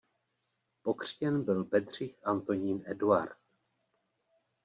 Pokřtěn 0.83 1.43
byl 1.45 1.63
Bedřich 1.63 2.17
Antonín 2.27 2.83
Eduard. 2.85 3.37